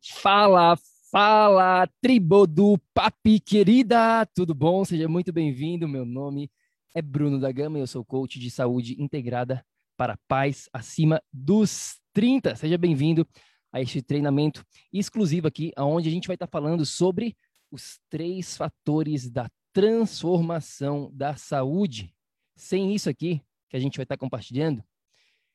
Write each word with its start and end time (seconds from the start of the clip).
Fala, 0.00 0.78
fala, 1.10 1.86
tribo 2.00 2.46
do 2.46 2.78
Papi 2.94 3.40
querida, 3.40 4.24
tudo 4.26 4.54
bom? 4.54 4.84
Seja 4.84 5.08
muito 5.08 5.32
bem-vindo. 5.32 5.88
Meu 5.88 6.06
nome 6.06 6.50
é 6.94 7.02
Bruno 7.02 7.40
da 7.40 7.50
Gama 7.50 7.78
e 7.78 7.80
eu 7.80 7.86
sou 7.86 8.04
coach 8.04 8.38
de 8.38 8.48
saúde 8.48 9.00
integrada 9.02 9.64
para 9.96 10.16
paz 10.28 10.68
acima 10.72 11.20
dos 11.32 12.00
30. 12.12 12.54
Seja 12.54 12.78
bem-vindo 12.78 13.26
a 13.72 13.82
este 13.82 14.00
treinamento 14.00 14.64
exclusivo 14.92 15.48
aqui, 15.48 15.72
onde 15.76 16.08
a 16.08 16.12
gente 16.12 16.28
vai 16.28 16.36
estar 16.36 16.46
falando 16.46 16.86
sobre 16.86 17.36
os 17.70 17.98
três 18.08 18.56
fatores 18.56 19.28
da 19.28 19.50
transformação 19.72 21.10
da 21.12 21.36
saúde. 21.36 22.14
Sem 22.56 22.94
isso 22.94 23.10
aqui 23.10 23.42
que 23.68 23.76
a 23.76 23.80
gente 23.80 23.96
vai 23.96 24.04
estar 24.04 24.16
compartilhando, 24.16 24.82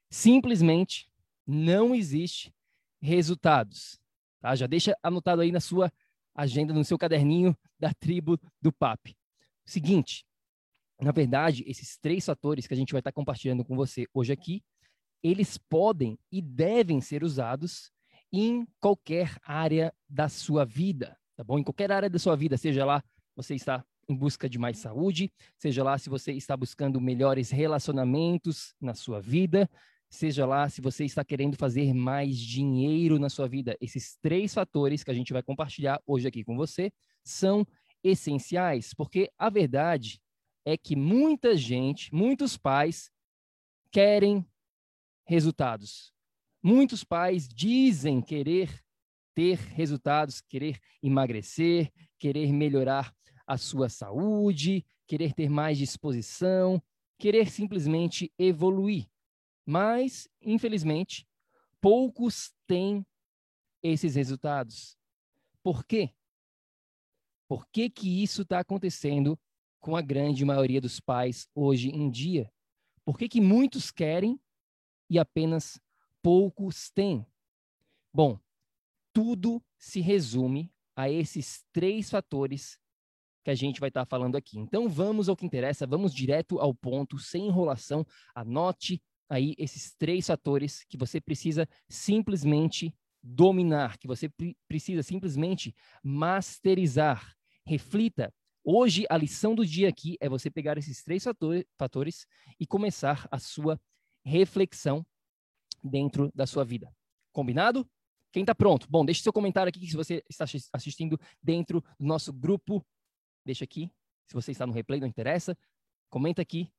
simplesmente 0.09 1.09
não 1.47 1.95
existe 1.95 2.53
resultados. 3.01 4.02
Tá? 4.43 4.53
Já 4.55 4.67
deixa 4.67 4.93
anotado 5.01 5.41
aí 5.41 5.53
na 5.53 5.61
sua 5.61 5.89
agenda, 6.35 6.73
no 6.73 6.83
seu 6.83 6.97
caderninho 6.97 7.57
da 7.79 7.93
tribo 7.93 8.37
do 8.61 8.73
PAP. 8.73 9.15
Seguinte, 9.65 10.25
na 10.99 11.13
verdade, 11.13 11.63
esses 11.65 11.97
três 11.97 12.25
fatores 12.25 12.67
que 12.67 12.73
a 12.73 12.77
gente 12.77 12.91
vai 12.91 12.99
estar 12.99 13.13
compartilhando 13.13 13.63
com 13.63 13.73
você 13.73 14.05
hoje 14.13 14.33
aqui, 14.33 14.61
eles 15.23 15.57
podem 15.57 16.19
e 16.29 16.41
devem 16.41 16.99
ser 16.99 17.23
usados 17.23 17.89
em 18.33 18.67
qualquer 18.81 19.37
área 19.43 19.93
da 20.09 20.27
sua 20.27 20.65
vida, 20.65 21.17
tá 21.37 21.43
bom? 21.45 21.57
Em 21.57 21.63
qualquer 21.63 21.89
área 21.89 22.09
da 22.09 22.19
sua 22.19 22.35
vida, 22.35 22.57
seja 22.57 22.83
lá 22.83 23.01
você 23.37 23.55
está 23.55 23.81
em 24.09 24.15
busca 24.15 24.49
de 24.49 24.59
mais 24.59 24.77
saúde, 24.77 25.31
seja 25.57 25.85
lá 25.85 25.97
se 25.97 26.09
você 26.09 26.33
está 26.33 26.57
buscando 26.57 26.99
melhores 26.99 27.49
relacionamentos 27.49 28.75
na 28.81 28.93
sua 28.93 29.21
vida, 29.21 29.69
seja 30.13 30.45
lá 30.45 30.69
se 30.69 30.79
você 30.79 31.03
está 31.05 31.25
querendo 31.25 31.57
fazer 31.57 31.93
mais 31.93 32.37
dinheiro 32.37 33.17
na 33.17 33.29
sua 33.29 33.47
vida. 33.47 33.75
Esses 33.81 34.15
três 34.21 34.53
fatores 34.53 35.03
que 35.03 35.09
a 35.09 35.13
gente 35.13 35.33
vai 35.33 35.41
compartilhar 35.41 35.99
hoje 36.05 36.27
aqui 36.27 36.43
com 36.43 36.55
você 36.55 36.91
são 37.23 37.65
essenciais, 38.03 38.93
porque 38.93 39.31
a 39.37 39.49
verdade 39.49 40.21
é 40.65 40.77
que 40.77 40.95
muita 40.95 41.57
gente, 41.57 42.13
muitos 42.13 42.57
pais 42.57 43.11
querem 43.91 44.45
resultados. 45.25 46.13
Muitos 46.61 47.03
pais 47.03 47.47
dizem 47.47 48.21
querer 48.21 48.81
ter 49.33 49.57
resultados, 49.57 50.41
querer 50.41 50.79
emagrecer, 51.01 51.91
querer 52.19 52.53
melhorar 52.53 53.13
a 53.47 53.57
sua 53.57 53.89
saúde, 53.89 54.85
querer 55.07 55.33
ter 55.33 55.49
mais 55.49 55.77
disposição, 55.77 56.81
querer 57.17 57.49
simplesmente 57.49 58.31
evoluir. 58.37 59.07
Mas, 59.65 60.27
infelizmente, 60.41 61.27
poucos 61.79 62.53
têm 62.67 63.05
esses 63.81 64.15
resultados. 64.15 64.97
Por 65.61 65.85
quê? 65.85 66.13
Por 67.47 67.67
que, 67.67 67.89
que 67.89 68.23
isso 68.23 68.41
está 68.41 68.59
acontecendo 68.59 69.39
com 69.79 69.95
a 69.95 70.01
grande 70.01 70.43
maioria 70.45 70.81
dos 70.81 70.99
pais 70.99 71.47
hoje 71.53 71.89
em 71.89 72.09
dia? 72.09 72.51
Por 73.05 73.17
que, 73.17 73.27
que 73.27 73.41
muitos 73.41 73.91
querem 73.91 74.39
e 75.09 75.19
apenas 75.19 75.79
poucos 76.21 76.89
têm? 76.89 77.25
Bom, 78.13 78.39
tudo 79.11 79.63
se 79.77 79.99
resume 79.99 80.73
a 80.95 81.09
esses 81.09 81.65
três 81.71 82.09
fatores 82.09 82.79
que 83.43 83.51
a 83.51 83.55
gente 83.55 83.79
vai 83.79 83.89
estar 83.89 84.05
tá 84.05 84.09
falando 84.09 84.37
aqui. 84.37 84.57
Então 84.57 84.87
vamos 84.87 85.27
ao 85.27 85.35
que 85.35 85.45
interessa, 85.45 85.85
vamos 85.85 86.13
direto 86.13 86.59
ao 86.59 86.73
ponto, 86.73 87.19
sem 87.19 87.47
enrolação. 87.47 88.05
Anote 88.33 89.01
aí 89.33 89.55
esses 89.57 89.95
três 89.95 90.27
fatores 90.27 90.83
que 90.87 90.97
você 90.97 91.19
precisa 91.19 91.67
simplesmente 91.89 92.95
dominar, 93.21 93.97
que 93.97 94.07
você 94.07 94.29
precisa 94.67 95.01
simplesmente 95.01 95.73
masterizar. 96.03 97.35
Reflita. 97.65 98.33
Hoje, 98.63 99.05
a 99.09 99.17
lição 99.17 99.55
do 99.55 99.65
dia 99.65 99.89
aqui 99.89 100.17
é 100.21 100.29
você 100.29 100.49
pegar 100.49 100.77
esses 100.77 101.03
três 101.03 101.23
fatores 101.77 102.25
e 102.59 102.67
começar 102.67 103.27
a 103.31 103.39
sua 103.39 103.79
reflexão 104.23 105.05
dentro 105.83 106.31
da 106.33 106.45
sua 106.45 106.63
vida. 106.63 106.93
Combinado? 107.31 107.89
Quem 108.31 108.43
está 108.43 108.53
pronto? 108.53 108.87
Bom, 108.89 109.05
deixe 109.05 109.21
seu 109.21 109.33
comentário 109.33 109.69
aqui 109.69 109.85
se 109.87 109.95
você 109.95 110.23
está 110.29 110.45
assistindo 110.71 111.19
dentro 111.41 111.81
do 111.99 112.05
nosso 112.05 112.31
grupo. 112.31 112.85
Deixa 113.45 113.63
aqui. 113.63 113.91
Se 114.27 114.33
você 114.33 114.51
está 114.51 114.65
no 114.65 114.73
replay, 114.73 114.99
não 114.99 115.07
interessa. 115.07 115.57
Comenta 116.09 116.41
aqui 116.41 116.71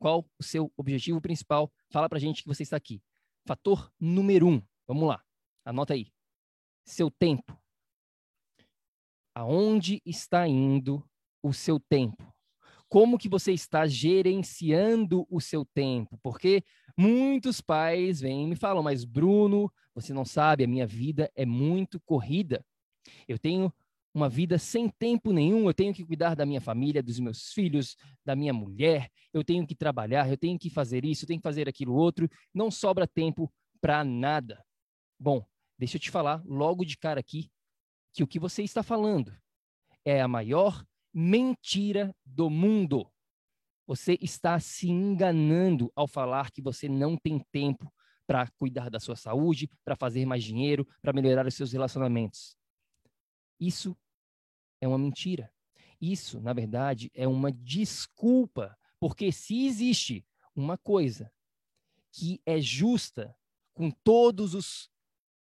qual 0.00 0.26
o 0.38 0.42
seu 0.42 0.72
objetivo 0.76 1.20
principal? 1.20 1.70
Fala 1.92 2.08
para 2.08 2.16
a 2.16 2.20
gente 2.20 2.42
que 2.42 2.48
você 2.48 2.62
está 2.62 2.76
aqui. 2.76 3.02
Fator 3.46 3.92
número 4.00 4.48
um. 4.48 4.62
Vamos 4.88 5.06
lá. 5.06 5.22
Anota 5.64 5.92
aí. 5.92 6.10
Seu 6.86 7.10
tempo. 7.10 7.56
Aonde 9.34 10.00
está 10.04 10.48
indo 10.48 11.06
o 11.42 11.52
seu 11.52 11.78
tempo? 11.78 12.34
Como 12.88 13.18
que 13.18 13.28
você 13.28 13.52
está 13.52 13.86
gerenciando 13.86 15.26
o 15.30 15.40
seu 15.40 15.64
tempo? 15.64 16.18
Porque 16.22 16.64
muitos 16.96 17.60
pais 17.60 18.20
vêm 18.20 18.44
e 18.44 18.46
me 18.48 18.56
falam, 18.56 18.82
mas 18.82 19.04
Bruno, 19.04 19.72
você 19.94 20.12
não 20.12 20.24
sabe, 20.24 20.64
a 20.64 20.68
minha 20.68 20.86
vida 20.86 21.30
é 21.36 21.46
muito 21.46 22.00
corrida. 22.00 22.64
Eu 23.28 23.38
tenho 23.38 23.72
uma 24.12 24.28
vida 24.28 24.58
sem 24.58 24.88
tempo 24.88 25.32
nenhum. 25.32 25.66
Eu 25.66 25.74
tenho 25.74 25.94
que 25.94 26.04
cuidar 26.04 26.34
da 26.34 26.44
minha 26.44 26.60
família, 26.60 27.02
dos 27.02 27.18
meus 27.18 27.52
filhos, 27.52 27.96
da 28.24 28.34
minha 28.34 28.52
mulher. 28.52 29.10
Eu 29.32 29.44
tenho 29.44 29.66
que 29.66 29.74
trabalhar, 29.74 30.28
eu 30.28 30.36
tenho 30.36 30.58
que 30.58 30.68
fazer 30.68 31.04
isso, 31.04 31.24
eu 31.24 31.28
tenho 31.28 31.40
que 31.40 31.48
fazer 31.48 31.68
aquilo 31.68 31.94
outro. 31.94 32.28
Não 32.52 32.70
sobra 32.70 33.06
tempo 33.06 33.52
para 33.80 34.04
nada. 34.04 34.64
Bom, 35.18 35.44
deixa 35.78 35.96
eu 35.96 36.00
te 36.00 36.10
falar 36.10 36.42
logo 36.44 36.84
de 36.84 36.96
cara 36.96 37.20
aqui 37.20 37.50
que 38.12 38.22
o 38.22 38.26
que 38.26 38.38
você 38.38 38.62
está 38.62 38.82
falando 38.82 39.36
é 40.04 40.20
a 40.20 40.28
maior 40.28 40.84
mentira 41.12 42.14
do 42.24 42.50
mundo. 42.50 43.10
Você 43.86 44.16
está 44.20 44.58
se 44.60 44.88
enganando 44.88 45.92
ao 45.94 46.06
falar 46.06 46.50
que 46.50 46.62
você 46.62 46.88
não 46.88 47.16
tem 47.16 47.44
tempo 47.50 47.92
para 48.26 48.48
cuidar 48.56 48.88
da 48.88 49.00
sua 49.00 49.16
saúde, 49.16 49.68
para 49.84 49.96
fazer 49.96 50.24
mais 50.24 50.44
dinheiro, 50.44 50.86
para 51.02 51.12
melhorar 51.12 51.46
os 51.46 51.54
seus 51.54 51.72
relacionamentos. 51.72 52.56
Isso 53.60 53.96
é 54.80 54.88
uma 54.88 54.98
mentira. 54.98 55.52
Isso, 56.00 56.40
na 56.40 56.52
verdade, 56.52 57.10
é 57.14 57.28
uma 57.28 57.52
desculpa, 57.52 58.76
porque 58.98 59.30
se 59.30 59.66
existe 59.66 60.26
uma 60.56 60.78
coisa 60.78 61.30
que 62.10 62.40
é 62.46 62.58
justa 62.60 63.36
com 63.74 63.90
todos 63.90 64.54
os 64.54 64.90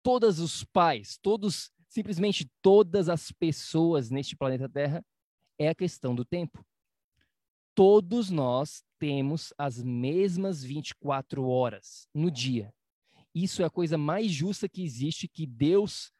todos 0.02 0.38
os 0.38 0.64
pais, 0.64 1.18
todos 1.18 1.70
simplesmente 1.88 2.50
todas 2.62 3.08
as 3.08 3.30
pessoas 3.32 4.10
neste 4.10 4.34
planeta 4.36 4.68
Terra, 4.68 5.04
é 5.58 5.68
a 5.68 5.74
questão 5.74 6.14
do 6.14 6.24
tempo. 6.24 6.64
Todos 7.74 8.30
nós 8.30 8.82
temos 8.98 9.52
as 9.58 9.82
mesmas 9.82 10.62
24 10.62 11.46
horas 11.46 12.08
no 12.14 12.30
dia. 12.30 12.72
Isso 13.34 13.62
é 13.62 13.64
a 13.64 13.70
coisa 13.70 13.98
mais 13.98 14.30
justa 14.30 14.68
que 14.68 14.82
existe 14.82 15.28
que 15.28 15.46
Deus 15.46 16.12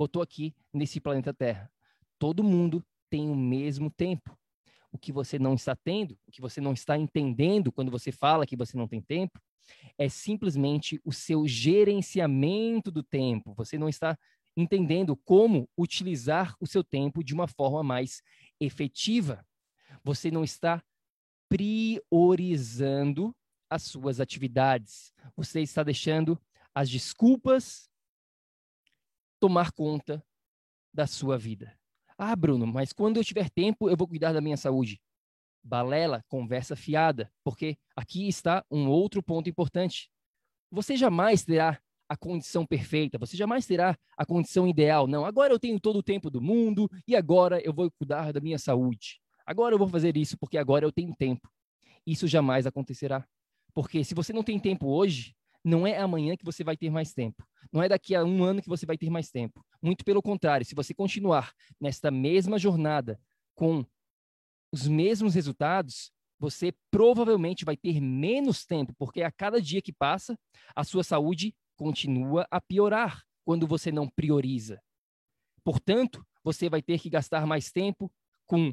botou 0.00 0.22
aqui 0.22 0.54
nesse 0.72 0.98
planeta 0.98 1.34
Terra. 1.34 1.70
Todo 2.18 2.42
mundo 2.42 2.82
tem 3.10 3.28
o 3.28 3.36
mesmo 3.36 3.90
tempo. 3.90 4.34
O 4.90 4.96
que 4.96 5.12
você 5.12 5.38
não 5.38 5.52
está 5.52 5.76
tendo, 5.76 6.18
o 6.26 6.32
que 6.32 6.40
você 6.40 6.58
não 6.58 6.72
está 6.72 6.96
entendendo 6.96 7.70
quando 7.70 7.90
você 7.90 8.10
fala 8.10 8.46
que 8.46 8.56
você 8.56 8.78
não 8.78 8.88
tem 8.88 9.02
tempo, 9.02 9.38
é 9.98 10.08
simplesmente 10.08 10.98
o 11.04 11.12
seu 11.12 11.46
gerenciamento 11.46 12.90
do 12.90 13.02
tempo. 13.02 13.52
Você 13.52 13.76
não 13.76 13.90
está 13.90 14.18
entendendo 14.56 15.14
como 15.14 15.68
utilizar 15.76 16.56
o 16.58 16.66
seu 16.66 16.82
tempo 16.82 17.22
de 17.22 17.34
uma 17.34 17.46
forma 17.46 17.82
mais 17.82 18.22
efetiva. 18.58 19.46
Você 20.02 20.30
não 20.30 20.42
está 20.42 20.82
priorizando 21.46 23.36
as 23.68 23.82
suas 23.82 24.18
atividades. 24.18 25.12
Você 25.36 25.60
está 25.60 25.82
deixando 25.82 26.40
as 26.74 26.88
desculpas 26.88 27.89
tomar 29.40 29.72
conta 29.72 30.24
da 30.92 31.06
sua 31.06 31.38
vida. 31.38 31.76
Ah, 32.16 32.36
Bruno, 32.36 32.66
mas 32.66 32.92
quando 32.92 33.16
eu 33.16 33.24
tiver 33.24 33.48
tempo, 33.48 33.88
eu 33.88 33.96
vou 33.96 34.06
cuidar 34.06 34.32
da 34.32 34.40
minha 34.40 34.56
saúde. 34.56 35.00
Balela, 35.62 36.22
conversa 36.28 36.76
fiada, 36.76 37.32
porque 37.42 37.78
aqui 37.96 38.28
está 38.28 38.64
um 38.70 38.88
outro 38.88 39.22
ponto 39.22 39.48
importante. 39.48 40.10
Você 40.70 40.96
jamais 40.96 41.44
terá 41.44 41.80
a 42.08 42.16
condição 42.16 42.66
perfeita, 42.66 43.18
você 43.18 43.36
jamais 43.36 43.66
terá 43.66 43.96
a 44.16 44.26
condição 44.26 44.68
ideal. 44.68 45.06
Não, 45.06 45.24
agora 45.24 45.52
eu 45.52 45.58
tenho 45.58 45.80
todo 45.80 46.00
o 46.00 46.02
tempo 46.02 46.30
do 46.30 46.40
mundo 46.40 46.90
e 47.06 47.16
agora 47.16 47.60
eu 47.64 47.72
vou 47.72 47.90
cuidar 47.90 48.32
da 48.32 48.40
minha 48.40 48.58
saúde. 48.58 49.20
Agora 49.46 49.74
eu 49.74 49.78
vou 49.78 49.88
fazer 49.88 50.16
isso 50.16 50.36
porque 50.38 50.58
agora 50.58 50.84
eu 50.84 50.92
tenho 50.92 51.14
tempo. 51.16 51.48
Isso 52.06 52.26
jamais 52.26 52.66
acontecerá. 52.66 53.26
Porque 53.72 54.04
se 54.04 54.14
você 54.14 54.32
não 54.32 54.42
tem 54.42 54.58
tempo 54.58 54.88
hoje, 54.88 55.34
não 55.64 55.86
é 55.86 55.98
amanhã 55.98 56.36
que 56.36 56.44
você 56.44 56.64
vai 56.64 56.76
ter 56.76 56.90
mais 56.90 57.12
tempo. 57.12 57.46
Não 57.72 57.82
é 57.82 57.88
daqui 57.88 58.14
a 58.14 58.24
um 58.24 58.42
ano 58.42 58.62
que 58.62 58.68
você 58.68 58.86
vai 58.86 58.96
ter 58.96 59.10
mais 59.10 59.30
tempo. 59.30 59.64
Muito 59.82 60.04
pelo 60.04 60.22
contrário, 60.22 60.66
se 60.66 60.74
você 60.74 60.94
continuar 60.94 61.52
nesta 61.80 62.10
mesma 62.10 62.58
jornada 62.58 63.20
com 63.54 63.84
os 64.72 64.86
mesmos 64.86 65.34
resultados, 65.34 66.10
você 66.38 66.72
provavelmente 66.90 67.64
vai 67.64 67.76
ter 67.76 68.00
menos 68.00 68.64
tempo, 68.64 68.94
porque 68.98 69.22
a 69.22 69.30
cada 69.30 69.60
dia 69.60 69.82
que 69.82 69.92
passa, 69.92 70.38
a 70.74 70.82
sua 70.84 71.04
saúde 71.04 71.54
continua 71.76 72.46
a 72.50 72.60
piorar, 72.60 73.22
quando 73.44 73.66
você 73.66 73.90
não 73.90 74.08
prioriza. 74.08 74.80
Portanto, 75.64 76.24
você 76.42 76.68
vai 76.68 76.82
ter 76.82 77.00
que 77.00 77.10
gastar 77.10 77.46
mais 77.46 77.70
tempo 77.70 78.10
com 78.46 78.72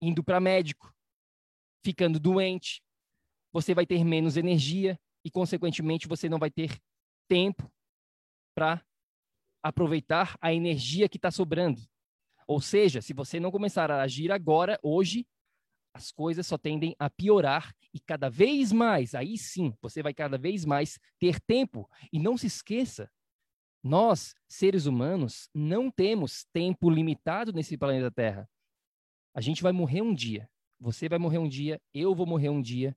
indo 0.00 0.22
para 0.22 0.40
médico, 0.40 0.92
ficando 1.84 2.18
doente, 2.18 2.82
você 3.52 3.74
vai 3.74 3.86
ter 3.86 4.04
menos 4.04 4.36
energia 4.36 4.98
e, 5.24 5.30
consequentemente, 5.30 6.08
você 6.08 6.28
não 6.28 6.38
vai 6.38 6.50
ter 6.50 6.78
tempo 7.28 7.70
para 8.54 8.84
aproveitar 9.62 10.36
a 10.40 10.52
energia 10.52 11.08
que 11.08 11.16
está 11.16 11.30
sobrando. 11.30 11.80
Ou 12.46 12.60
seja, 12.60 13.00
se 13.00 13.12
você 13.12 13.38
não 13.38 13.50
começar 13.50 13.90
a 13.90 14.02
agir 14.02 14.32
agora, 14.32 14.78
hoje, 14.82 15.26
as 15.94 16.10
coisas 16.10 16.46
só 16.46 16.58
tendem 16.58 16.96
a 16.98 17.08
piorar 17.08 17.74
e 17.94 18.00
cada 18.00 18.28
vez 18.28 18.72
mais, 18.72 19.14
aí 19.14 19.36
sim, 19.36 19.74
você 19.80 20.02
vai 20.02 20.14
cada 20.14 20.38
vez 20.38 20.64
mais 20.64 20.98
ter 21.18 21.40
tempo. 21.40 21.88
E 22.12 22.18
não 22.18 22.36
se 22.36 22.46
esqueça, 22.46 23.10
nós, 23.82 24.34
seres 24.48 24.86
humanos, 24.86 25.48
não 25.52 25.90
temos 25.90 26.46
tempo 26.52 26.88
limitado 26.88 27.52
nesse 27.52 27.76
planeta 27.76 28.10
Terra. 28.10 28.48
A 29.34 29.40
gente 29.40 29.62
vai 29.62 29.72
morrer 29.72 30.02
um 30.02 30.14
dia. 30.14 30.48
Você 30.78 31.08
vai 31.08 31.18
morrer 31.18 31.38
um 31.38 31.48
dia, 31.48 31.80
eu 31.92 32.14
vou 32.14 32.26
morrer 32.26 32.48
um 32.48 32.60
dia. 32.60 32.96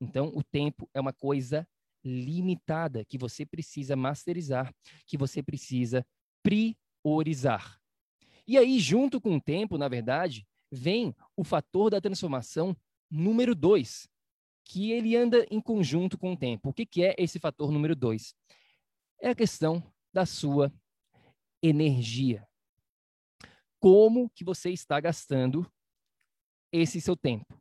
Então, 0.00 0.32
o 0.34 0.42
tempo 0.42 0.88
é 0.94 1.00
uma 1.00 1.12
coisa 1.12 1.68
limitada 2.02 3.04
que 3.04 3.18
você 3.18 3.44
precisa 3.44 3.94
masterizar, 3.94 4.74
que 5.06 5.18
você 5.18 5.42
precisa 5.42 6.06
priorizar. 6.42 7.78
E 8.46 8.56
aí, 8.56 8.78
junto 8.80 9.20
com 9.20 9.36
o 9.36 9.40
tempo, 9.40 9.76
na 9.76 9.88
verdade, 9.88 10.46
vem 10.72 11.14
o 11.36 11.44
fator 11.44 11.90
da 11.90 12.00
transformação 12.00 12.76
número 13.10 13.54
dois, 13.54 14.08
que 14.64 14.92
ele 14.92 15.16
anda 15.16 15.46
em 15.50 15.60
conjunto 15.60 16.16
com 16.16 16.32
o 16.32 16.36
tempo. 16.36 16.70
O 16.70 16.72
que, 16.72 16.86
que 16.86 17.04
é 17.04 17.14
esse 17.18 17.38
fator 17.38 17.70
número 17.70 17.94
dois? 17.94 18.34
É 19.20 19.28
a 19.30 19.34
questão 19.34 19.82
da 20.12 20.24
sua 20.24 20.72
energia. 21.62 22.46
Como 23.78 24.30
que 24.30 24.44
você 24.44 24.70
está 24.70 24.98
gastando 25.00 25.70
esse 26.72 27.00
seu 27.00 27.16
tempo? 27.16 27.59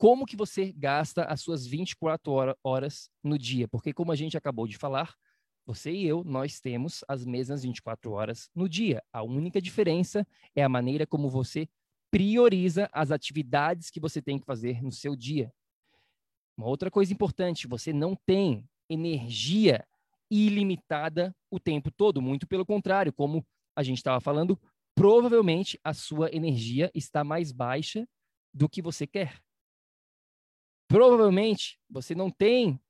Como 0.00 0.24
que 0.24 0.34
você 0.34 0.72
gasta 0.72 1.24
as 1.24 1.42
suas 1.42 1.66
24 1.66 2.56
horas 2.64 3.10
no 3.22 3.38
dia? 3.38 3.68
Porque 3.68 3.92
como 3.92 4.10
a 4.10 4.16
gente 4.16 4.34
acabou 4.34 4.66
de 4.66 4.78
falar, 4.78 5.14
você 5.66 5.92
e 5.92 6.06
eu, 6.06 6.24
nós 6.24 6.58
temos 6.58 7.04
as 7.06 7.26
mesmas 7.26 7.64
24 7.64 8.10
horas 8.10 8.48
no 8.54 8.66
dia. 8.66 9.02
A 9.12 9.22
única 9.22 9.60
diferença 9.60 10.26
é 10.56 10.64
a 10.64 10.70
maneira 10.70 11.06
como 11.06 11.28
você 11.28 11.68
prioriza 12.10 12.88
as 12.94 13.10
atividades 13.10 13.90
que 13.90 14.00
você 14.00 14.22
tem 14.22 14.38
que 14.38 14.46
fazer 14.46 14.82
no 14.82 14.90
seu 14.90 15.14
dia. 15.14 15.52
Uma 16.56 16.68
outra 16.68 16.90
coisa 16.90 17.12
importante, 17.12 17.66
você 17.66 17.92
não 17.92 18.16
tem 18.16 18.66
energia 18.88 19.86
ilimitada 20.30 21.36
o 21.50 21.60
tempo 21.60 21.90
todo, 21.90 22.22
muito 22.22 22.46
pelo 22.46 22.64
contrário, 22.64 23.12
como 23.12 23.46
a 23.76 23.82
gente 23.82 23.98
estava 23.98 24.18
falando, 24.18 24.58
provavelmente 24.94 25.78
a 25.84 25.92
sua 25.92 26.34
energia 26.34 26.90
está 26.94 27.22
mais 27.22 27.52
baixa 27.52 28.08
do 28.50 28.66
que 28.66 28.80
você 28.80 29.06
quer. 29.06 29.42
Provavelmente 30.90 31.78
você 31.88 32.16
não 32.16 32.32
tem 32.32 32.80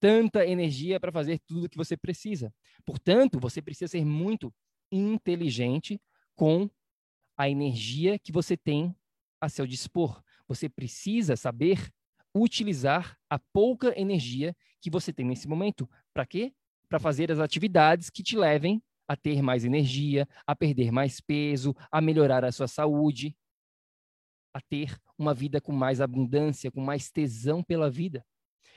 tanta 0.00 0.46
energia 0.46 0.98
para 0.98 1.12
fazer 1.12 1.38
tudo 1.40 1.66
o 1.66 1.68
que 1.68 1.76
você 1.76 1.94
precisa. 1.94 2.50
Portanto, 2.82 3.38
você 3.38 3.60
precisa 3.60 3.88
ser 3.88 4.06
muito 4.06 4.50
inteligente 4.90 6.00
com 6.34 6.70
a 7.36 7.46
energia 7.46 8.18
que 8.18 8.32
você 8.32 8.56
tem 8.56 8.96
a 9.38 9.50
seu 9.50 9.66
dispor. 9.66 10.22
Você 10.48 10.66
precisa 10.66 11.36
saber 11.36 11.92
utilizar 12.34 13.18
a 13.28 13.38
pouca 13.38 13.92
energia 14.00 14.56
que 14.80 14.88
você 14.88 15.12
tem 15.12 15.26
nesse 15.26 15.46
momento. 15.46 15.86
Para 16.14 16.24
quê? 16.24 16.54
Para 16.88 16.98
fazer 16.98 17.30
as 17.30 17.38
atividades 17.38 18.08
que 18.08 18.22
te 18.22 18.34
levem 18.34 18.82
a 19.06 19.14
ter 19.14 19.42
mais 19.42 19.62
energia, 19.66 20.26
a 20.46 20.56
perder 20.56 20.90
mais 20.90 21.20
peso, 21.20 21.76
a 21.92 22.00
melhorar 22.00 22.46
a 22.46 22.52
sua 22.52 22.66
saúde, 22.66 23.36
a 24.52 24.60
ter 24.60 24.96
uma 25.18 25.34
vida 25.34 25.60
com 25.60 25.72
mais 25.72 26.00
abundância, 26.00 26.70
com 26.70 26.80
mais 26.80 27.10
tesão 27.10 27.62
pela 27.62 27.90
vida. 27.90 28.24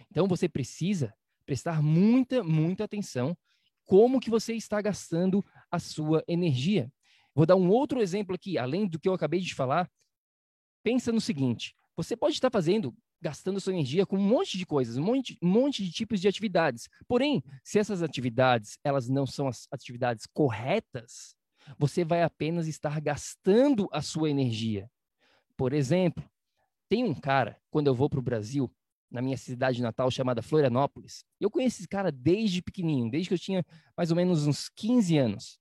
Então 0.10 0.28
você 0.28 0.48
precisa 0.48 1.14
prestar 1.46 1.82
muita, 1.82 2.44
muita 2.44 2.84
atenção 2.84 3.38
como 3.86 4.20
que 4.20 4.30
você 4.30 4.54
está 4.54 4.82
gastando 4.82 5.44
a 5.70 5.80
sua 5.80 6.24
energia. 6.28 6.92
Vou 7.36 7.46
dar 7.46 7.56
um 7.56 7.70
outro 7.70 8.02
exemplo 8.02 8.36
aqui, 8.36 8.58
além 8.58 8.88
do 8.88 9.00
que 9.00 9.10
eu 9.10 9.14
acabei 9.14 9.40
de 9.40 9.56
falar. 9.56 9.90
Pensa 10.84 11.12
no 11.12 11.20
seguinte: 11.20 11.76
você 11.96 12.16
pode 12.16 12.36
estar 12.36 12.52
fazendo, 12.52 12.96
gastando 13.22 13.60
sua 13.60 13.74
energia 13.74 14.06
com 14.06 14.18
um 14.18 14.28
monte 14.28 14.58
de 14.58 14.66
coisas, 14.66 14.98
um 14.98 15.04
monte, 15.04 15.38
um 15.42 15.48
monte 15.48 15.84
de 15.84 15.92
tipos 15.92 16.22
de 16.22 16.28
atividades. 16.28 16.88
Porém, 17.08 17.44
se 17.64 17.80
essas 17.80 18.04
atividades 18.04 18.78
elas 18.84 19.10
não 19.10 19.26
são 19.26 19.48
as 19.48 19.68
atividades 19.72 20.26
corretas, 20.28 21.36
você 21.78 22.04
vai 22.04 22.24
apenas 22.24 22.68
estar 22.68 23.00
gastando 23.00 23.88
a 23.92 24.02
sua 24.02 24.30
energia. 24.30 24.90
Por 25.58 25.74
exemplo, 25.74 26.24
tem 26.90 27.04
um 27.04 27.14
cara, 27.14 27.60
quando 27.72 27.88
eu 27.88 27.96
vou 27.96 28.10
para 28.10 28.20
o 28.20 28.24
Brasil, 28.24 28.72
na 29.12 29.22
minha 29.22 29.38
cidade 29.38 29.82
natal 29.82 30.10
chamada 30.10 30.42
Florianópolis, 30.42 31.24
eu 31.40 31.50
conheço 31.50 31.80
esse 31.80 31.88
cara 31.88 32.12
desde 32.12 32.62
pequenininho, 32.62 33.12
desde 33.12 33.30
que 33.30 33.34
eu 33.36 33.40
tinha 33.40 33.66
mais 33.96 34.10
ou 34.10 34.16
menos 34.16 34.48
uns 34.48 34.70
15 34.70 35.18
anos. 35.18 35.60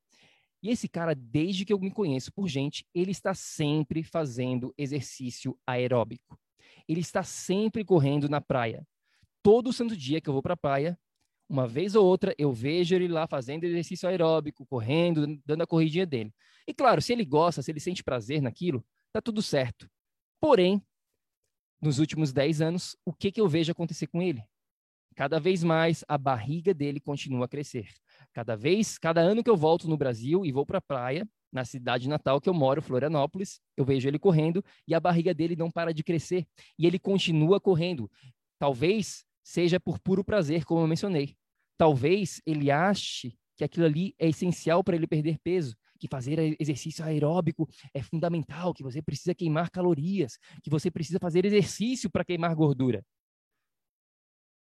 E 0.63 0.71
esse 0.71 0.89
cara, 0.89 1.15
desde 1.15 1.65
que 1.65 1.73
eu 1.73 1.79
me 1.79 1.91
conheço 1.91 2.33
por 2.33 2.49
gente, 2.49 2.87
ele 2.95 3.11
está 3.11 3.35
sempre 3.35 4.03
fazendo 4.03 4.73
exercício 4.79 5.59
aeróbico. 5.67 6.39
Ele 6.89 7.01
está 7.01 7.23
sempre 7.23 7.85
correndo 7.85 8.29
na 8.29 8.41
praia. 8.41 8.87
Todo 9.43 9.73
santo 9.73 9.97
dia 9.97 10.21
que 10.21 10.29
eu 10.29 10.33
vou 10.33 10.43
para 10.43 10.55
a 10.55 10.57
praia, 10.57 10.99
uma 11.49 11.67
vez 11.67 11.95
ou 11.95 12.07
outra, 12.07 12.35
eu 12.39 12.53
vejo 12.53 12.95
ele 12.95 13.09
lá 13.09 13.27
fazendo 13.27 13.65
exercício 13.65 14.09
aeróbico, 14.09 14.65
correndo, 14.65 15.39
dando 15.45 15.63
a 15.63 15.67
corridinha 15.67 16.07
dele. 16.07 16.33
E 16.67 16.73
claro, 16.73 17.03
se 17.03 17.13
ele 17.13 17.25
gosta, 17.25 17.61
se 17.61 17.71
ele 17.71 17.81
sente 17.81 18.05
prazer 18.05 18.41
naquilo, 18.41 18.85
tá 19.13 19.21
tudo 19.21 19.43
certo. 19.43 19.89
Porém, 20.41 20.83
nos 21.81 21.99
últimos 21.99 22.33
10 22.33 22.61
anos, 22.61 22.97
o 23.05 23.13
que, 23.13 23.31
que 23.31 23.41
eu 23.41 23.49
vejo 23.49 23.73
acontecer 23.73 24.07
com 24.07 24.23
ele? 24.23 24.43
Cada 25.15 25.39
vez 25.39 25.63
mais 25.63 26.05
a 26.09 26.17
barriga 26.17 26.73
dele 26.73 26.99
continua 26.99 27.45
a 27.45 27.49
crescer. 27.49 27.89
Cada 28.33 28.57
vez, 28.57 28.97
cada 28.97 29.21
ano 29.21 29.45
que 29.45 29.51
eu 29.51 29.57
volto 29.57 29.89
no 29.89 29.97
Brasil 29.97 30.45
e 30.47 30.53
vou 30.53 30.65
para 30.65 30.79
a 30.79 30.83
praia, 30.83 31.29
na 31.53 31.65
cidade 31.67 32.09
natal 32.09 32.41
que 32.41 32.49
eu 32.49 32.55
moro, 32.55 32.81
Florianópolis, 32.81 33.61
eu 33.77 33.85
vejo 33.85 34.09
ele 34.09 34.19
correndo 34.19 34.65
e 34.89 34.95
a 34.95 35.01
barriga 35.01 35.35
dele 35.35 35.55
não 35.55 35.71
para 35.71 35.93
de 35.93 36.03
crescer. 36.03 36.47
E 36.79 36.87
ele 36.87 36.99
continua 36.99 37.61
correndo. 37.61 38.11
Talvez 38.59 39.25
seja 39.45 39.79
por 39.79 39.99
puro 39.99 40.25
prazer, 40.25 40.65
como 40.65 40.81
eu 40.81 40.87
mencionei. 40.87 41.37
Talvez 41.77 42.41
ele 42.47 42.71
ache 42.71 43.37
que 43.57 43.65
aquilo 43.65 43.85
ali 43.85 44.15
é 44.19 44.29
essencial 44.29 44.83
para 44.83 44.97
ele 44.97 45.07
perder 45.07 45.39
peso, 45.43 45.77
que 46.03 46.09
fazer 46.09 46.57
exercício 46.59 47.05
aeróbico 47.05 47.69
é 47.95 48.03
fundamental, 48.03 48.75
que 48.75 48.83
você 48.83 49.01
precisa 49.01 49.33
queimar 49.37 49.71
calorias, 49.71 50.37
que 50.61 50.69
você 50.69 50.91
precisa 50.91 51.21
fazer 51.21 51.45
exercício 51.45 52.11
para 52.11 52.25
queimar 52.25 52.57
gordura. 52.57 53.07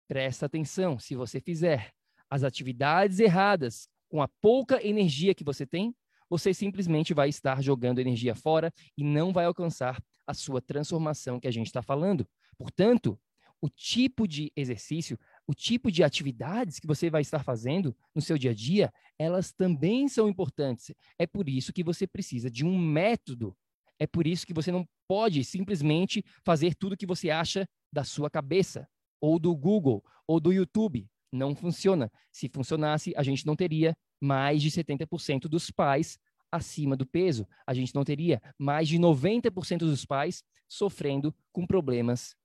Presta 0.05 0.47
atenção, 0.47 0.99
se 0.99 1.15
você 1.15 1.39
fizer 1.39 1.93
as 2.29 2.43
atividades 2.43 3.21
erradas 3.21 3.87
com 4.09 4.21
a 4.21 4.27
pouca 4.41 4.85
energia 4.85 5.33
que 5.33 5.45
você 5.45 5.65
tem, 5.65 5.95
você 6.29 6.53
simplesmente 6.53 7.13
vai 7.13 7.29
estar 7.29 7.63
jogando 7.63 7.99
energia 7.99 8.35
fora 8.35 8.69
e 8.97 9.03
não 9.03 9.31
vai 9.31 9.45
alcançar 9.45 9.97
a 10.27 10.33
sua 10.33 10.61
transformação 10.61 11.39
que 11.39 11.47
a 11.47 11.51
gente 11.51 11.67
está 11.67 11.81
falando. 11.81 12.27
Portanto, 12.57 13.17
o 13.61 13.69
tipo 13.69 14.27
de 14.27 14.51
exercício, 14.57 15.17
o 15.49 15.53
tipo 15.55 15.91
de 15.91 16.03
atividades 16.03 16.77
que 16.77 16.85
você 16.85 17.09
vai 17.09 17.23
estar 17.23 17.43
fazendo 17.43 17.97
no 18.13 18.21
seu 18.21 18.37
dia 18.37 18.51
a 18.51 18.53
dia, 18.53 18.93
elas 19.17 19.51
também 19.51 20.07
são 20.07 20.29
importantes. 20.29 20.93
É 21.17 21.25
por 21.25 21.49
isso 21.49 21.73
que 21.73 21.83
você 21.83 22.05
precisa 22.05 22.51
de 22.51 22.63
um 22.63 22.77
método. 22.77 23.57
É 23.97 24.05
por 24.05 24.27
isso 24.27 24.45
que 24.45 24.53
você 24.53 24.71
não 24.71 24.87
pode 25.07 25.43
simplesmente 25.43 26.23
fazer 26.45 26.75
tudo 26.75 26.95
que 26.95 27.07
você 27.07 27.31
acha 27.31 27.67
da 27.91 28.03
sua 28.03 28.29
cabeça, 28.29 28.87
ou 29.19 29.39
do 29.39 29.55
Google, 29.55 30.05
ou 30.27 30.39
do 30.39 30.53
YouTube. 30.53 31.09
Não 31.31 31.55
funciona. 31.55 32.11
Se 32.31 32.47
funcionasse, 32.47 33.11
a 33.17 33.23
gente 33.23 33.43
não 33.43 33.55
teria 33.55 33.97
mais 34.21 34.61
de 34.61 34.69
70% 34.69 35.47
dos 35.47 35.71
pais 35.71 36.19
acima 36.51 36.95
do 36.95 37.07
peso. 37.07 37.47
A 37.65 37.73
gente 37.73 37.95
não 37.95 38.03
teria 38.03 38.39
mais 38.55 38.87
de 38.87 38.99
90% 38.99 39.79
dos 39.79 40.05
pais 40.05 40.43
sofrendo 40.67 41.35
com 41.51 41.65
problemas 41.65 42.35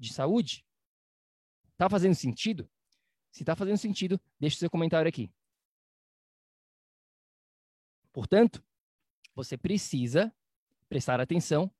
de 0.00 0.10
saúde. 0.10 0.64
Tá 1.76 1.88
fazendo 1.90 2.14
sentido? 2.14 2.68
Se 3.30 3.44
tá 3.44 3.54
fazendo 3.54 3.76
sentido, 3.76 4.20
deixe 4.40 4.56
seu 4.56 4.70
comentário 4.70 5.08
aqui. 5.08 5.30
Portanto, 8.12 8.64
você 9.34 9.58
precisa 9.58 10.34
prestar 10.88 11.20
atenção 11.20 11.70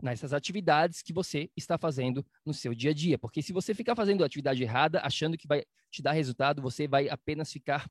nessas 0.00 0.32
atividades 0.32 1.02
que 1.02 1.12
você 1.12 1.50
está 1.56 1.76
fazendo 1.76 2.24
no 2.46 2.54
seu 2.54 2.74
dia 2.74 2.92
a 2.92 2.94
dia. 2.94 3.18
Porque 3.18 3.42
se 3.42 3.52
você 3.52 3.74
ficar 3.74 3.96
fazendo 3.96 4.22
a 4.22 4.26
atividade 4.26 4.62
errada, 4.62 5.00
achando 5.00 5.36
que 5.36 5.48
vai 5.48 5.64
te 5.90 6.00
dar 6.00 6.12
resultado, 6.12 6.62
você 6.62 6.86
vai 6.86 7.08
apenas 7.08 7.52
ficar 7.52 7.90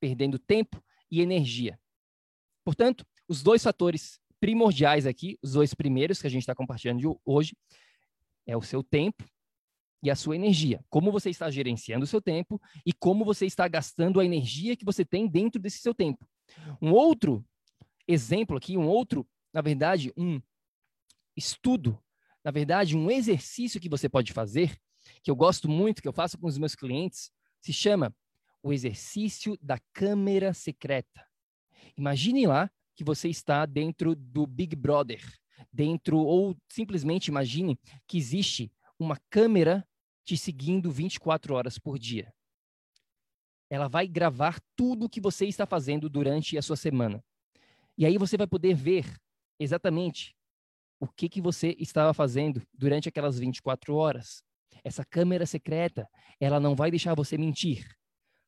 perdendo 0.00 0.38
tempo 0.38 0.82
e 1.10 1.20
energia. 1.20 1.78
Portanto, 2.64 3.06
os 3.28 3.42
dois 3.42 3.62
fatores 3.62 4.18
primordiais 4.40 5.06
aqui, 5.06 5.38
os 5.42 5.52
dois 5.52 5.74
primeiros 5.74 6.20
que 6.20 6.26
a 6.26 6.30
gente 6.30 6.42
está 6.42 6.54
compartilhando 6.54 7.20
hoje, 7.24 7.54
é 8.46 8.56
o 8.56 8.62
seu 8.62 8.82
tempo 8.82 9.24
e 10.04 10.10
a 10.10 10.14
sua 10.14 10.36
energia. 10.36 10.84
Como 10.90 11.10
você 11.10 11.30
está 11.30 11.50
gerenciando 11.50 12.04
o 12.04 12.06
seu 12.06 12.20
tempo 12.20 12.60
e 12.84 12.92
como 12.92 13.24
você 13.24 13.46
está 13.46 13.66
gastando 13.66 14.20
a 14.20 14.24
energia 14.24 14.76
que 14.76 14.84
você 14.84 15.02
tem 15.02 15.26
dentro 15.26 15.60
desse 15.60 15.78
seu 15.78 15.94
tempo. 15.94 16.28
Um 16.80 16.92
outro 16.92 17.42
exemplo 18.06 18.54
aqui, 18.54 18.76
um 18.76 18.86
outro, 18.86 19.26
na 19.50 19.62
verdade, 19.62 20.12
um 20.14 20.40
estudo, 21.34 21.98
na 22.44 22.50
verdade, 22.50 22.94
um 22.94 23.10
exercício 23.10 23.80
que 23.80 23.88
você 23.88 24.06
pode 24.06 24.30
fazer, 24.34 24.78
que 25.22 25.30
eu 25.30 25.34
gosto 25.34 25.70
muito, 25.70 26.02
que 26.02 26.08
eu 26.08 26.12
faço 26.12 26.36
com 26.36 26.46
os 26.46 26.58
meus 26.58 26.74
clientes, 26.74 27.32
se 27.58 27.72
chama 27.72 28.14
o 28.62 28.74
exercício 28.74 29.58
da 29.62 29.78
câmera 29.94 30.52
secreta. 30.52 31.26
Imagine 31.96 32.46
lá 32.46 32.70
que 32.94 33.02
você 33.02 33.30
está 33.30 33.64
dentro 33.64 34.14
do 34.14 34.46
Big 34.46 34.76
Brother, 34.76 35.22
dentro 35.72 36.18
ou 36.18 36.54
simplesmente 36.68 37.28
imagine 37.28 37.78
que 38.06 38.18
existe 38.18 38.70
uma 38.98 39.18
câmera 39.30 39.86
te 40.24 40.36
seguindo 40.36 40.90
24 40.90 41.54
horas 41.54 41.78
por 41.78 41.98
dia. 41.98 42.32
Ela 43.70 43.88
vai 43.88 44.06
gravar 44.06 44.60
tudo 44.76 45.06
o 45.06 45.08
que 45.08 45.20
você 45.20 45.46
está 45.46 45.66
fazendo 45.66 46.08
durante 46.08 46.56
a 46.56 46.62
sua 46.62 46.76
semana. 46.76 47.22
E 47.96 48.04
aí 48.06 48.18
você 48.18 48.36
vai 48.36 48.46
poder 48.46 48.74
ver 48.74 49.04
exatamente 49.58 50.34
o 51.00 51.06
que, 51.06 51.28
que 51.28 51.40
você 51.40 51.76
estava 51.78 52.14
fazendo 52.14 52.62
durante 52.72 53.08
aquelas 53.08 53.38
24 53.38 53.94
horas. 53.94 54.42
Essa 54.82 55.04
câmera 55.04 55.46
secreta, 55.46 56.08
ela 56.40 56.58
não 56.58 56.74
vai 56.74 56.90
deixar 56.90 57.14
você 57.14 57.36
mentir. 57.36 57.86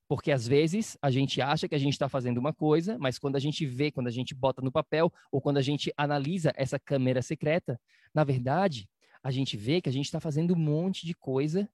Porque 0.09 0.31
às 0.31 0.47
vezes 0.47 0.97
a 1.03 1.11
gente 1.11 1.41
acha 1.43 1.69
que 1.69 1.75
a 1.75 1.79
gente 1.79 1.93
está 1.93 2.09
fazendo 2.09 2.39
uma 2.39 2.53
coisa, 2.53 2.97
mas 2.99 3.19
quando 3.19 3.37
a 3.37 3.41
gente 3.41 3.67
vê, 3.67 3.91
quando 3.91 4.07
a 4.07 4.13
gente 4.13 4.35
bota 4.35 4.63
no 4.63 4.71
papel, 4.71 5.13
ou 5.33 5.41
quando 5.41 5.57
a 5.57 5.63
gente 5.63 5.93
analisa 5.97 6.53
essa 6.55 6.79
câmera 6.79 7.23
secreta, 7.23 7.81
na 8.15 8.23
verdade, 8.23 8.89
a 9.27 9.31
gente 9.33 9.57
vê 9.57 9.81
que 9.81 9.89
a 9.89 9.93
gente 9.93 10.05
está 10.05 10.21
fazendo 10.21 10.55
um 10.55 10.57
monte 10.57 11.05
de 11.05 11.13
coisa 11.13 11.69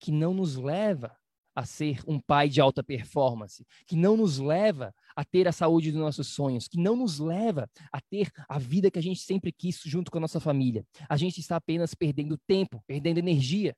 que 0.00 0.10
não 0.10 0.32
nos 0.32 0.56
leva 0.56 1.14
a 1.54 1.66
ser 1.66 2.00
um 2.08 2.18
pai 2.18 2.48
de 2.48 2.62
alta 2.62 2.82
performance, 2.82 3.66
que 3.86 3.94
não 3.94 4.16
nos 4.16 4.38
leva 4.38 4.94
a 5.14 5.22
ter 5.22 5.46
a 5.46 5.52
saúde 5.52 5.92
dos 5.92 6.00
nossos 6.00 6.28
sonhos, 6.28 6.66
que 6.66 6.78
não 6.80 6.96
nos 6.96 7.18
leva 7.18 7.68
a 7.92 8.00
ter 8.00 8.32
a 8.48 8.58
vida 8.58 8.90
que 8.90 8.98
a 8.98 9.02
gente 9.02 9.20
sempre 9.20 9.52
quis 9.52 9.82
junto 9.84 10.10
com 10.10 10.16
a 10.16 10.20
nossa 10.22 10.40
família. 10.40 10.82
A 11.10 11.18
gente 11.18 11.40
está 11.40 11.56
apenas 11.56 11.94
perdendo 11.94 12.38
tempo, 12.46 12.82
perdendo 12.86 13.18
energia. 13.18 13.76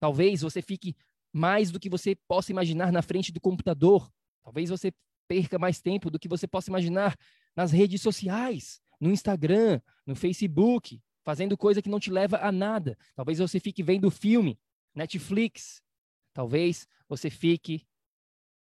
Talvez 0.00 0.40
você 0.40 0.62
fique 0.62 0.96
mais 1.30 1.70
do 1.70 1.78
que 1.78 1.90
você 1.90 2.16
possa 2.26 2.50
imaginar 2.50 2.90
na 2.90 3.02
frente 3.02 3.30
do 3.30 3.42
computador. 3.42 4.10
Talvez 4.42 4.70
você 4.70 4.90
perca 5.28 5.58
mais 5.58 5.82
tempo 5.82 6.10
do 6.10 6.18
que 6.18 6.28
você 6.28 6.48
possa 6.48 6.70
imaginar 6.70 7.14
nas 7.54 7.72
redes 7.72 8.00
sociais, 8.00 8.80
no 8.98 9.10
Instagram, 9.10 9.82
no 10.06 10.16
Facebook, 10.16 10.98
fazendo 11.30 11.56
coisa 11.56 11.80
que 11.80 11.88
não 11.88 12.00
te 12.00 12.10
leva 12.10 12.38
a 12.38 12.50
nada. 12.50 12.98
Talvez 13.14 13.38
você 13.38 13.60
fique 13.60 13.84
vendo 13.84 14.10
filme, 14.10 14.58
Netflix. 14.92 15.80
Talvez 16.34 16.88
você 17.08 17.30
fique 17.30 17.86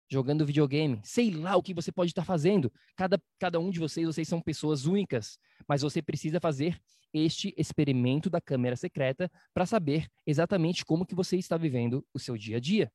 jogando 0.08 0.46
videogame. 0.46 1.02
Sei 1.04 1.32
lá 1.32 1.56
o 1.56 1.64
que 1.64 1.74
você 1.74 1.92
pode 1.92 2.12
estar 2.12 2.24
fazendo. 2.24 2.72
Cada, 2.96 3.20
cada 3.40 3.60
um 3.60 3.72
de 3.72 3.80
vocês, 3.80 4.06
vocês 4.06 4.28
são 4.28 4.40
pessoas 4.40 4.86
únicas, 4.86 5.40
mas 5.68 5.82
você 5.82 6.04
precisa 6.04 6.40
fazer 6.40 6.80
este 7.12 7.52
experimento 7.58 8.30
da 8.30 8.40
câmera 8.40 8.76
secreta 8.76 9.28
para 9.56 9.66
saber 9.66 10.08
exatamente 10.24 10.86
como 10.86 11.04
que 11.04 11.16
você 11.16 11.38
está 11.38 11.58
vivendo 11.58 12.06
o 12.14 12.20
seu 12.20 12.38
dia 12.38 12.58
a 12.58 12.60
dia. 12.60 12.92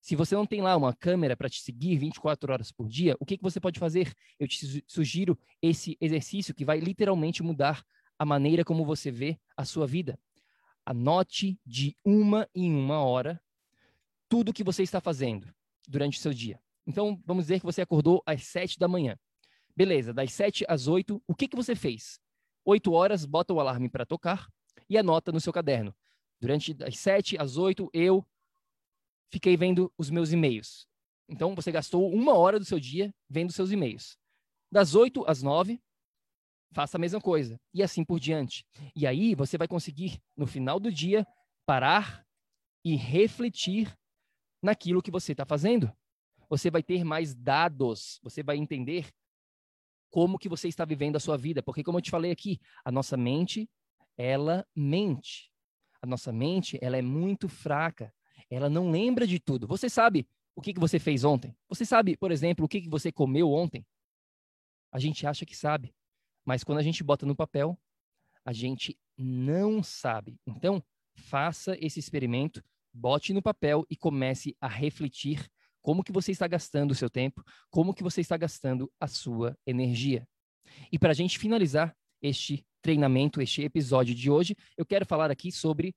Se 0.00 0.16
você 0.16 0.34
não 0.34 0.44
tem 0.44 0.60
lá 0.60 0.76
uma 0.76 0.92
câmera 0.92 1.36
para 1.36 1.48
te 1.48 1.62
seguir 1.62 1.98
24 1.98 2.52
horas 2.52 2.72
por 2.72 2.88
dia, 2.88 3.16
o 3.20 3.24
que, 3.24 3.36
que 3.36 3.42
você 3.44 3.60
pode 3.60 3.78
fazer? 3.78 4.12
Eu 4.40 4.48
te 4.48 4.82
sugiro 4.88 5.38
esse 5.62 5.96
exercício 6.00 6.52
que 6.52 6.64
vai 6.64 6.80
literalmente 6.80 7.44
mudar 7.44 7.84
a 8.22 8.24
maneira 8.24 8.64
como 8.64 8.84
você 8.84 9.10
vê 9.10 9.36
a 9.56 9.64
sua 9.64 9.84
vida. 9.84 10.16
Anote 10.86 11.58
de 11.66 11.96
uma 12.04 12.48
em 12.54 12.72
uma 12.72 13.02
hora 13.02 13.42
tudo 14.28 14.52
que 14.52 14.62
você 14.62 14.84
está 14.84 15.00
fazendo 15.00 15.52
durante 15.88 16.20
o 16.20 16.20
seu 16.20 16.32
dia. 16.32 16.62
Então, 16.86 17.20
vamos 17.26 17.46
dizer 17.46 17.58
que 17.58 17.66
você 17.66 17.82
acordou 17.82 18.22
às 18.24 18.44
sete 18.44 18.78
da 18.78 18.86
manhã. 18.86 19.18
Beleza, 19.74 20.14
das 20.14 20.32
sete 20.32 20.64
às 20.68 20.86
oito, 20.86 21.20
o 21.26 21.34
que, 21.34 21.48
que 21.48 21.56
você 21.56 21.74
fez? 21.74 22.20
Oito 22.64 22.92
horas, 22.92 23.26
bota 23.26 23.52
o 23.52 23.58
alarme 23.58 23.88
para 23.88 24.06
tocar 24.06 24.48
e 24.88 24.96
anota 24.96 25.32
no 25.32 25.40
seu 25.40 25.52
caderno. 25.52 25.92
Durante 26.40 26.72
das 26.72 26.96
sete 26.96 27.36
às 27.36 27.56
oito, 27.56 27.90
eu 27.92 28.24
fiquei 29.32 29.56
vendo 29.56 29.92
os 29.98 30.10
meus 30.10 30.30
e-mails. 30.30 30.86
Então, 31.28 31.56
você 31.56 31.72
gastou 31.72 32.08
uma 32.08 32.34
hora 32.34 32.60
do 32.60 32.64
seu 32.64 32.78
dia 32.78 33.12
vendo 33.28 33.50
seus 33.50 33.72
e-mails. 33.72 34.16
Das 34.70 34.94
oito 34.94 35.24
às 35.26 35.42
nove, 35.42 35.82
faça 36.72 36.96
a 36.96 37.00
mesma 37.00 37.20
coisa. 37.20 37.60
E 37.72 37.82
assim 37.82 38.04
por 38.04 38.18
diante. 38.18 38.64
E 38.94 39.06
aí 39.06 39.34
você 39.34 39.56
vai 39.56 39.68
conseguir, 39.68 40.20
no 40.36 40.46
final 40.46 40.80
do 40.80 40.90
dia, 40.90 41.26
parar 41.66 42.26
e 42.84 42.96
refletir 42.96 43.96
naquilo 44.62 45.02
que 45.02 45.10
você 45.10 45.32
está 45.32 45.44
fazendo. 45.44 45.92
Você 46.48 46.70
vai 46.70 46.82
ter 46.82 47.04
mais 47.04 47.34
dados, 47.34 48.18
você 48.22 48.42
vai 48.42 48.56
entender 48.56 49.10
como 50.10 50.38
que 50.38 50.48
você 50.48 50.68
está 50.68 50.84
vivendo 50.84 51.16
a 51.16 51.20
sua 51.20 51.36
vida. 51.36 51.62
Porque, 51.62 51.82
como 51.82 51.98
eu 51.98 52.02
te 52.02 52.10
falei 52.10 52.30
aqui, 52.30 52.60
a 52.84 52.92
nossa 52.92 53.16
mente, 53.16 53.68
ela 54.16 54.66
mente. 54.74 55.50
A 56.02 56.06
nossa 56.06 56.32
mente, 56.32 56.78
ela 56.82 56.96
é 56.96 57.02
muito 57.02 57.48
fraca. 57.48 58.12
Ela 58.50 58.68
não 58.68 58.90
lembra 58.90 59.26
de 59.26 59.40
tudo. 59.40 59.66
Você 59.66 59.88
sabe 59.88 60.28
o 60.54 60.60
que, 60.60 60.74
que 60.74 60.80
você 60.80 60.98
fez 60.98 61.24
ontem? 61.24 61.56
Você 61.68 61.86
sabe, 61.86 62.16
por 62.16 62.30
exemplo, 62.30 62.64
o 62.64 62.68
que, 62.68 62.82
que 62.82 62.88
você 62.88 63.10
comeu 63.10 63.50
ontem? 63.50 63.86
A 64.92 64.98
gente 64.98 65.26
acha 65.26 65.46
que 65.46 65.56
sabe. 65.56 65.94
Mas 66.44 66.64
quando 66.64 66.78
a 66.78 66.82
gente 66.82 67.02
bota 67.02 67.26
no 67.26 67.36
papel, 67.36 67.78
a 68.44 68.52
gente 68.52 68.98
não 69.16 69.82
sabe. 69.82 70.38
Então, 70.46 70.82
faça 71.16 71.76
esse 71.80 72.00
experimento, 72.00 72.62
bote 72.92 73.32
no 73.32 73.42
papel 73.42 73.86
e 73.88 73.96
comece 73.96 74.56
a 74.60 74.66
refletir 74.68 75.48
como 75.80 76.04
que 76.04 76.12
você 76.12 76.32
está 76.32 76.46
gastando 76.46 76.92
o 76.92 76.94
seu 76.94 77.10
tempo, 77.10 77.44
como 77.70 77.94
que 77.94 78.02
você 78.02 78.20
está 78.20 78.36
gastando 78.36 78.90
a 79.00 79.06
sua 79.06 79.56
energia. 79.66 80.26
E 80.90 80.98
para 80.98 81.10
a 81.10 81.14
gente 81.14 81.38
finalizar 81.38 81.94
este 82.20 82.64
treinamento, 82.80 83.40
este 83.40 83.62
episódio 83.62 84.14
de 84.14 84.30
hoje, 84.30 84.56
eu 84.76 84.86
quero 84.86 85.04
falar 85.04 85.30
aqui 85.30 85.50
sobre 85.50 85.94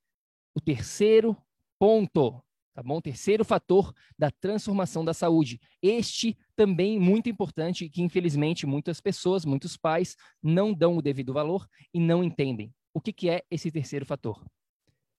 o 0.54 0.60
terceiro 0.60 1.36
ponto 1.78 2.42
tá 2.76 2.82
bom? 2.82 3.00
Terceiro 3.00 3.42
fator 3.42 3.90
da 4.18 4.30
transformação 4.30 5.02
da 5.02 5.14
saúde. 5.14 5.58
Este 5.80 6.36
também 6.54 7.00
muito 7.00 7.26
importante 7.26 7.88
que 7.88 8.02
infelizmente 8.02 8.66
muitas 8.66 9.00
pessoas, 9.00 9.46
muitos 9.46 9.78
pais 9.78 10.14
não 10.42 10.74
dão 10.74 10.98
o 10.98 11.00
devido 11.00 11.32
valor 11.32 11.66
e 11.94 11.98
não 11.98 12.22
entendem. 12.22 12.74
O 12.92 13.00
que, 13.00 13.14
que 13.14 13.30
é 13.30 13.42
esse 13.50 13.70
terceiro 13.70 14.04
fator? 14.04 14.44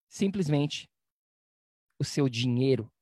Simplesmente 0.08 0.88
o 1.98 2.04
seu 2.04 2.30
dinheiro. 2.30 2.94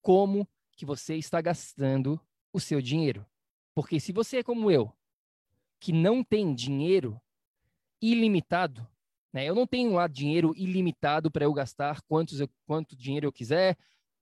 Como 0.00 0.48
que 0.76 0.86
você 0.86 1.16
está 1.16 1.40
gastando 1.40 2.20
o 2.52 2.60
seu 2.60 2.80
dinheiro? 2.80 3.26
Porque 3.74 3.98
se 3.98 4.12
você 4.12 4.36
é 4.36 4.42
como 4.44 4.70
eu, 4.70 4.96
que 5.80 5.92
não 5.92 6.22
tem 6.22 6.54
dinheiro 6.54 7.20
ilimitado, 8.00 8.86
né? 9.32 9.44
Eu 9.44 9.54
não 9.54 9.66
tenho 9.66 9.92
lá 9.92 10.06
dinheiro 10.06 10.52
ilimitado 10.56 11.30
para 11.30 11.44
eu 11.44 11.52
gastar 11.52 12.02
quantos 12.02 12.40
eu, 12.40 12.48
quanto 12.66 12.96
dinheiro 12.96 13.26
eu 13.26 13.32
quiser. 13.32 13.76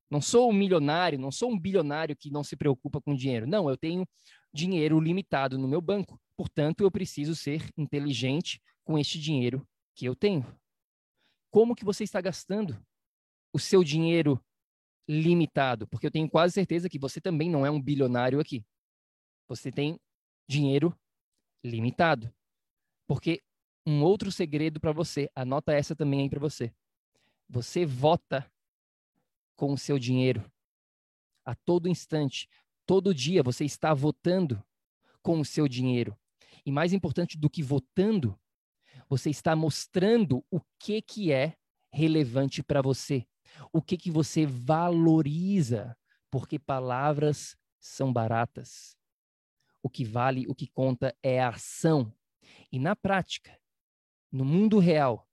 Não 0.09 0.21
sou 0.21 0.49
um 0.49 0.53
milionário, 0.53 1.19
não 1.19 1.31
sou 1.31 1.51
um 1.51 1.59
bilionário 1.59 2.15
que 2.15 2.29
não 2.29 2.43
se 2.43 2.55
preocupa 2.55 3.01
com 3.01 3.15
dinheiro. 3.15 3.47
Não, 3.47 3.69
eu 3.69 3.77
tenho 3.77 4.07
dinheiro 4.53 4.99
limitado 4.99 5.57
no 5.57 5.67
meu 5.67 5.81
banco. 5.81 6.19
Portanto, 6.35 6.81
eu 6.81 6.91
preciso 6.91 7.35
ser 7.35 7.69
inteligente 7.77 8.61
com 8.83 8.97
este 8.97 9.19
dinheiro 9.19 9.67
que 9.95 10.05
eu 10.05 10.15
tenho. 10.15 10.45
Como 11.49 11.75
que 11.75 11.85
você 11.85 12.03
está 12.03 12.21
gastando 12.21 12.81
o 13.53 13.59
seu 13.59 13.83
dinheiro 13.83 14.43
limitado? 15.07 15.87
Porque 15.87 16.07
eu 16.07 16.11
tenho 16.11 16.29
quase 16.29 16.53
certeza 16.53 16.89
que 16.89 16.99
você 16.99 17.19
também 17.19 17.49
não 17.49 17.65
é 17.65 17.71
um 17.71 17.81
bilionário 17.81 18.39
aqui. 18.39 18.65
Você 19.47 19.71
tem 19.71 19.99
dinheiro 20.47 20.97
limitado. 21.63 22.33
Porque 23.07 23.41
um 23.85 24.03
outro 24.03 24.31
segredo 24.31 24.79
para 24.79 24.91
você. 24.91 25.29
Anota 25.35 25.73
essa 25.73 25.95
também 25.95 26.21
aí 26.21 26.29
para 26.29 26.39
você. 26.39 26.73
Você 27.49 27.85
vota 27.85 28.49
com 29.55 29.73
o 29.73 29.77
seu 29.77 29.99
dinheiro. 29.99 30.49
A 31.45 31.55
todo 31.55 31.89
instante, 31.89 32.47
todo 32.85 33.13
dia 33.13 33.43
você 33.43 33.65
está 33.65 33.93
votando 33.93 34.63
com 35.21 35.39
o 35.39 35.45
seu 35.45 35.67
dinheiro. 35.67 36.17
E 36.65 36.71
mais 36.71 36.93
importante 36.93 37.37
do 37.37 37.49
que 37.49 37.63
votando, 37.63 38.39
você 39.09 39.29
está 39.29 39.55
mostrando 39.55 40.45
o 40.51 40.61
que 40.79 41.01
que 41.01 41.31
é 41.31 41.57
relevante 41.91 42.63
para 42.63 42.81
você, 42.81 43.27
o 43.73 43.81
que 43.81 43.97
que 43.97 44.11
você 44.11 44.45
valoriza, 44.45 45.97
porque 46.29 46.57
palavras 46.57 47.57
são 47.79 48.13
baratas. 48.13 48.95
O 49.83 49.89
que 49.89 50.05
vale, 50.05 50.45
o 50.47 50.53
que 50.53 50.67
conta 50.67 51.15
é 51.23 51.41
a 51.41 51.49
ação. 51.49 52.13
E 52.71 52.79
na 52.79 52.95
prática, 52.95 53.59
no 54.31 54.45
mundo 54.45 54.79
real, 54.79 55.27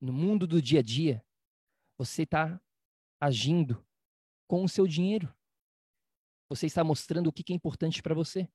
no 0.00 0.12
mundo 0.12 0.46
do 0.46 0.60
dia 0.60 0.80
a 0.80 0.82
dia, 0.82 1.24
você 1.96 2.22
está 2.22 2.60
agindo 3.20 3.84
com 4.46 4.62
o 4.62 4.68
seu 4.68 4.86
dinheiro. 4.86 5.32
Você 6.48 6.66
está 6.66 6.82
mostrando 6.82 7.26
o 7.28 7.32
que 7.32 7.52
é 7.52 7.56
importante 7.56 8.02
para 8.02 8.14
você. 8.14 8.48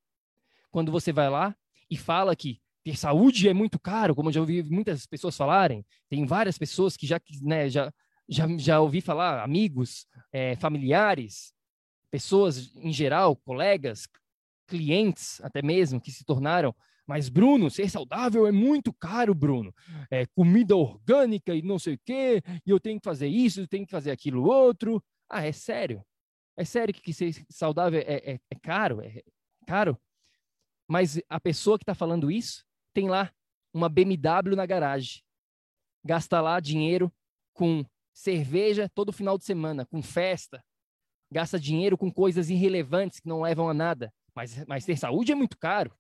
Quando 0.72 0.92
você 0.92 1.12
vai 1.12 1.30
lá 1.30 1.56
e 1.90 1.98
fala 1.98 2.36
que 2.36 2.62
ter 2.84 2.98
saúde 2.98 3.48
é 3.48 3.54
muito 3.54 3.80
caro, 3.80 4.16
como 4.16 4.30
eu 4.30 4.34
já 4.34 4.40
ouvi 4.42 4.64
muitas 4.64 5.06
pessoas 5.06 5.38
falarem. 5.38 5.86
Tem 6.10 6.26
várias 6.26 6.58
pessoas 6.58 6.98
que 6.98 7.06
já, 7.06 7.22
né, 7.42 7.70
já, 7.70 7.94
já, 8.28 8.46
já 8.58 8.80
ouvi 8.80 9.00
falar, 9.00 9.44
amigos, 9.44 10.08
é, 10.32 10.56
familiares, 10.56 11.54
pessoas 12.10 12.76
em 12.76 12.92
geral, 12.92 13.36
colegas, 13.36 14.08
clientes 14.68 15.40
até 15.42 15.62
mesmo, 15.62 16.02
que 16.02 16.12
se 16.12 16.26
tornaram. 16.26 16.76
Mas, 17.06 17.28
Bruno, 17.28 17.70
ser 17.70 17.90
saudável 17.90 18.48
é 18.48 18.52
muito 18.52 18.94
caro, 18.94 19.34
Bruno. 19.34 19.74
É 20.10 20.26
comida 20.28 20.76
orgânica 20.76 21.54
e 21.54 21.62
não 21.62 21.78
sei 21.78 21.96
o 21.96 22.00
quê, 22.06 22.42
e 22.66 22.70
eu 22.70 22.80
tenho 22.80 23.00
que 23.00 23.06
fazer 23.06 23.28
isso, 23.28 23.62
eu 23.62 23.68
tenho 23.68 23.86
que 23.86 23.92
fazer 23.92 24.12
aquilo 24.12 24.46
outro. 24.46 25.04
Ah, 25.30 25.46
é 25.46 25.52
sério? 25.52 26.04
É 26.56 26.64
sério 26.64 26.94
que 26.94 27.14
ser 27.14 27.46
saudável 27.50 28.00
é, 28.00 28.34
é, 28.34 28.40
é 28.50 28.56
caro? 28.62 29.02
É 29.02 29.22
caro? 29.68 30.00
Mas 30.88 31.20
a 31.28 31.40
pessoa 31.40 31.78
que 31.78 31.84
está 31.84 31.96
falando 31.96 32.32
isso 32.32 32.64
tem 32.94 33.10
lá 33.10 33.32
uma 33.74 33.90
BMW 33.90 34.56
na 34.56 34.66
garagem. 34.66 35.22
Gasta 36.06 36.40
lá 36.40 36.60
dinheiro 36.60 37.12
com 37.54 37.84
cerveja 38.14 38.90
todo 38.90 39.12
final 39.12 39.38
de 39.38 39.46
semana, 39.46 39.86
com 39.86 40.02
festa. 40.02 40.64
Gasta 41.32 41.60
dinheiro 41.60 41.98
com 41.98 42.12
coisas 42.12 42.50
irrelevantes 42.50 43.20
que 43.20 43.28
não 43.28 43.42
levam 43.42 43.68
a 43.68 43.74
nada. 43.74 44.14
Mas, 44.36 44.64
mas 44.68 44.86
ter 44.86 44.98
saúde 44.98 45.32
é 45.32 45.36
muito 45.36 45.58
caro. 45.58 45.92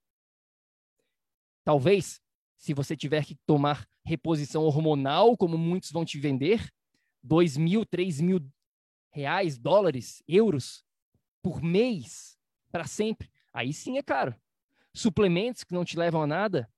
Talvez, 1.64 2.22
se 2.58 2.74
você 2.74 2.96
tiver 2.96 3.26
que 3.26 3.36
tomar 3.46 3.88
reposição 4.04 4.64
hormonal, 4.64 5.38
como 5.38 5.58
muitos 5.58 5.92
vão 5.92 6.04
te 6.04 6.20
vender, 6.20 6.70
dois 7.22 7.56
mil, 7.56 7.86
três 7.86 8.20
mil 8.20 8.40
reais, 9.12 9.58
dólares, 9.58 10.22
euros 10.28 10.84
por 11.42 11.62
mês 11.62 12.38
para 12.72 12.86
sempre, 12.86 13.30
aí 13.54 13.72
sim 13.72 13.98
é 13.98 14.04
caro. 14.04 14.36
Suplementos 14.94 15.64
que 15.64 15.74
não 15.74 15.86
te 15.86 15.98
levam 15.98 16.22
a 16.22 16.28
nada, 16.28 16.72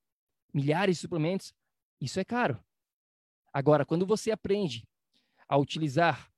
milhares 0.53 0.97
de 0.97 1.01
suplementos, 1.01 1.53
isso 1.99 2.19
é 2.19 2.25
caro. 2.25 2.63
Agora, 3.53 3.85
quando 3.85 4.05
você 4.05 4.31
aprende 4.31 4.87
a 5.47 5.57
utilizar 5.57 6.29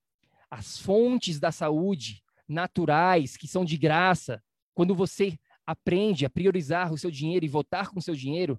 as 0.49 0.77
fontes 0.77 1.39
da 1.39 1.51
saúde 1.51 2.23
naturais, 2.47 3.35
que 3.35 3.47
são 3.47 3.65
de 3.65 3.77
graça, 3.77 4.41
quando 4.73 4.95
você 4.95 5.37
aprende 5.67 6.25
a 6.25 6.29
priorizar 6.29 6.93
o 6.93 6.97
seu 6.97 7.12
dinheiro 7.12 7.45
e 7.45 7.50
votar 7.50 7.89
com 7.89 8.00
o 8.00 8.01
seu 8.01 8.15
dinheiro, 8.15 8.57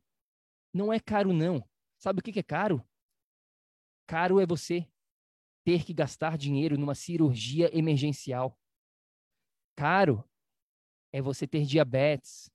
não 0.72 0.92
é 0.92 1.00
caro, 1.00 1.32
não. 1.32 1.66
Sabe 1.96 2.20
o 2.20 2.22
que 2.22 2.38
é 2.38 2.42
caro? 2.42 2.86
Caro 4.06 4.38
é 4.38 4.46
você 4.46 4.86
ter 5.64 5.84
que 5.84 5.94
gastar 5.94 6.36
dinheiro 6.36 6.76
numa 6.76 6.94
cirurgia 6.94 7.74
emergencial. 7.76 8.58
Caro 9.74 10.22
é 11.10 11.22
você 11.22 11.46
ter 11.46 11.64
diabetes. 11.64 12.50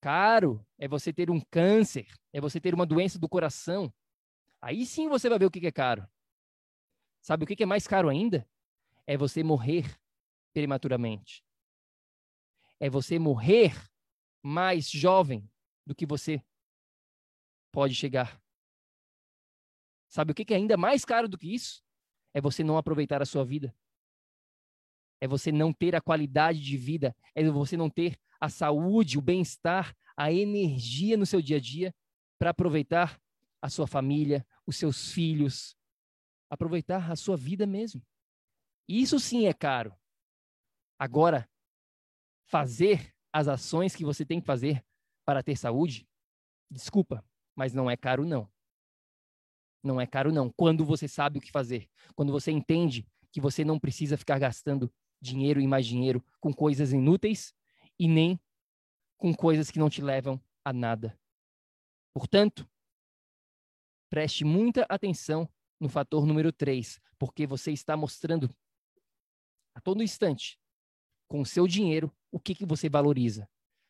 Caro 0.00 0.64
é 0.78 0.86
você 0.86 1.12
ter 1.12 1.28
um 1.28 1.40
câncer. 1.50 2.06
É 2.32 2.40
você 2.40 2.60
ter 2.60 2.74
uma 2.74 2.86
doença 2.86 3.18
do 3.18 3.28
coração. 3.28 3.92
Aí 4.60 4.86
sim 4.86 5.08
você 5.08 5.28
vai 5.28 5.38
ver 5.38 5.46
o 5.46 5.50
que 5.50 5.66
é 5.66 5.72
caro. 5.72 6.08
Sabe 7.20 7.42
o 7.42 7.46
que 7.46 7.62
é 7.62 7.66
mais 7.66 7.88
caro 7.88 8.08
ainda? 8.08 8.48
É 9.04 9.16
você 9.16 9.42
morrer 9.42 9.98
prematuramente 10.52 11.44
é 12.78 12.90
você 12.90 13.18
morrer 13.18 13.74
mais 14.46 14.88
jovem 14.88 15.50
do 15.84 15.92
que 15.92 16.06
você 16.06 16.40
pode 17.72 17.96
chegar. 17.96 18.40
Sabe 20.08 20.30
o 20.30 20.34
que 20.34 20.54
é 20.54 20.56
ainda 20.56 20.76
mais 20.76 21.04
caro 21.04 21.28
do 21.28 21.36
que 21.36 21.52
isso? 21.52 21.82
É 22.32 22.40
você 22.40 22.62
não 22.62 22.78
aproveitar 22.78 23.20
a 23.20 23.26
sua 23.26 23.44
vida. 23.44 23.74
É 25.20 25.26
você 25.26 25.50
não 25.50 25.72
ter 25.72 25.96
a 25.96 26.00
qualidade 26.00 26.60
de 26.60 26.76
vida. 26.76 27.16
É 27.34 27.42
você 27.50 27.76
não 27.76 27.90
ter 27.90 28.16
a 28.40 28.48
saúde, 28.48 29.18
o 29.18 29.22
bem-estar, 29.22 29.96
a 30.16 30.32
energia 30.32 31.16
no 31.16 31.26
seu 31.26 31.42
dia 31.42 31.56
a 31.56 31.60
dia 31.60 31.92
para 32.38 32.50
aproveitar 32.50 33.20
a 33.60 33.68
sua 33.68 33.88
família, 33.88 34.46
os 34.64 34.76
seus 34.76 35.10
filhos, 35.10 35.76
aproveitar 36.48 37.10
a 37.10 37.16
sua 37.16 37.36
vida 37.36 37.66
mesmo. 37.66 38.00
Isso 38.86 39.18
sim 39.18 39.46
é 39.46 39.52
caro. 39.52 39.92
Agora, 40.98 41.50
fazer 42.44 43.15
as 43.36 43.48
ações 43.48 43.94
que 43.94 44.02
você 44.02 44.24
tem 44.24 44.40
que 44.40 44.46
fazer 44.46 44.82
para 45.22 45.42
ter 45.42 45.58
saúde, 45.58 46.08
desculpa, 46.70 47.22
mas 47.54 47.74
não 47.74 47.90
é 47.90 47.94
caro 47.94 48.24
não. 48.24 48.50
Não 49.84 50.00
é 50.00 50.06
caro 50.06 50.32
não. 50.32 50.50
Quando 50.50 50.86
você 50.86 51.06
sabe 51.06 51.36
o 51.36 51.42
que 51.42 51.50
fazer, 51.50 51.86
quando 52.14 52.32
você 52.32 52.50
entende 52.50 53.06
que 53.30 53.38
você 53.38 53.62
não 53.62 53.78
precisa 53.78 54.16
ficar 54.16 54.38
gastando 54.38 54.90
dinheiro 55.20 55.60
e 55.60 55.66
mais 55.66 55.84
dinheiro 55.84 56.24
com 56.40 56.50
coisas 56.50 56.94
inúteis 56.94 57.54
e 57.98 58.08
nem 58.08 58.40
com 59.18 59.34
coisas 59.34 59.70
que 59.70 59.78
não 59.78 59.90
te 59.90 60.00
levam 60.00 60.42
a 60.64 60.72
nada. 60.72 61.20
Portanto, 62.14 62.66
preste 64.08 64.46
muita 64.46 64.86
atenção 64.88 65.46
no 65.78 65.90
fator 65.90 66.24
número 66.24 66.50
3, 66.50 66.98
porque 67.18 67.46
você 67.46 67.70
está 67.70 67.98
mostrando 67.98 68.48
a 69.74 69.80
todo 69.82 70.02
instante 70.02 70.58
com 71.28 71.42
o 71.42 71.46
seu 71.46 71.66
dinheiro 71.66 72.10
o 72.36 72.38
que, 72.38 72.54
que 72.54 72.66
você 72.66 72.86
valoriza. 72.86 73.48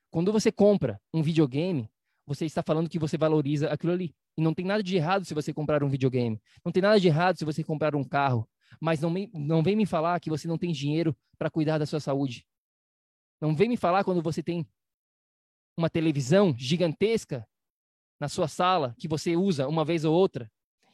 Quando 0.08 0.32
você 0.32 0.52
compra 0.52 1.00
um 1.12 1.20
videogame, 1.20 1.90
você 2.24 2.44
está 2.44 2.62
falando 2.62 2.88
que 2.88 2.96
você 2.98 3.18
valoriza 3.18 3.68
aquilo 3.68 3.92
ali. 3.92 4.14
E 4.36 4.40
não 4.40 4.54
tem 4.54 4.64
nada 4.64 4.84
de 4.84 4.94
errado 4.94 5.24
se 5.24 5.34
você 5.34 5.52
comprar 5.52 5.82
um 5.82 5.88
videogame. 5.88 6.40
Não 6.64 6.70
tem 6.70 6.80
nada 6.80 7.00
de 7.00 7.08
errado 7.08 7.36
se 7.36 7.44
você 7.44 7.64
comprar 7.64 7.96
um 7.96 8.04
carro. 8.04 8.48
Mas 8.80 9.00
não, 9.00 9.10
me, 9.10 9.28
não 9.34 9.64
vem 9.64 9.74
me 9.74 9.84
falar 9.84 10.20
que 10.20 10.30
você 10.30 10.46
não 10.46 10.56
tem 10.56 10.70
dinheiro 10.70 11.16
para 11.36 11.50
cuidar 11.50 11.78
da 11.78 11.86
sua 11.86 11.98
saúde. 11.98 12.46
Não 13.40 13.54
vem 13.54 13.68
me 13.68 13.76
falar 13.76 14.04
quando 14.04 14.22
você 14.22 14.44
tem 14.44 14.64
uma 15.76 15.90
televisão 15.90 16.54
gigantesca 16.56 17.44
na 18.20 18.28
sua 18.28 18.46
sala 18.46 18.94
que 18.96 19.08
você 19.08 19.36
usa 19.36 19.66
uma 19.66 19.84
vez 19.84 20.04
ou 20.04 20.14
outra, 20.14 20.50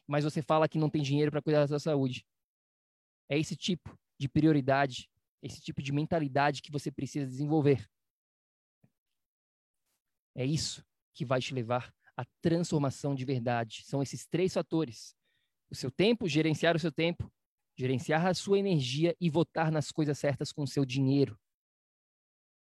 mas 0.07 0.25
você 0.25 0.41
fala 0.41 0.67
que 0.67 0.79
não 0.79 0.89
tem 0.89 1.03
dinheiro 1.03 1.31
para 1.31 1.43
cuidar 1.43 1.61
da 1.61 1.69
sua 1.69 1.79
saúde. 1.79 2.25
É 3.29 3.39
esse 3.39 3.55
tipo 3.55 3.95
de 4.19 4.27
prioridade 4.27 5.12
esse 5.43 5.61
tipo 5.61 5.83
de 5.83 5.93
mentalidade 5.93 6.63
que 6.63 6.71
você 6.71 6.91
precisa 6.91 7.27
desenvolver. 7.27 7.91
É 10.35 10.47
isso 10.47 10.85
que 11.13 11.25
vai 11.25 11.41
te 11.41 11.53
levar 11.53 11.93
à 12.17 12.25
transformação 12.41 13.15
de 13.15 13.25
verdade. 13.25 13.83
São 13.85 14.03
esses 14.03 14.25
três 14.25 14.55
fatores: 14.55 15.15
o 15.71 15.75
seu 15.75 15.91
tempo, 15.91 16.29
gerenciar 16.29 16.77
o 16.77 16.79
seu 16.79 16.93
tempo, 16.93 17.31
gerenciar 17.77 18.27
a 18.27 18.35
sua 18.35 18.59
energia 18.59 19.15
e 19.21 19.29
votar 19.29 19.71
nas 19.71 19.91
coisas 19.91 20.19
certas 20.19 20.53
com 20.53 20.63
o 20.63 20.69
seu 20.69 20.85
dinheiro. 20.85 21.39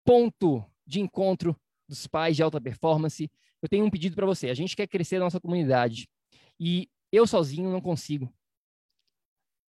ponto 0.04 0.64
de 0.86 1.00
encontro 1.00 1.58
dos 1.88 2.06
pais 2.06 2.36
de 2.36 2.42
alta 2.42 2.60
performance. 2.60 3.30
Eu 3.60 3.68
tenho 3.68 3.84
um 3.84 3.90
pedido 3.90 4.16
para 4.16 4.26
você. 4.26 4.48
A 4.48 4.54
gente 4.54 4.76
quer 4.76 4.86
crescer 4.86 5.16
a 5.16 5.20
nossa 5.20 5.40
comunidade 5.40 6.08
e 6.58 6.88
eu 7.10 7.26
sozinho 7.26 7.70
não 7.70 7.80
consigo. 7.80 8.32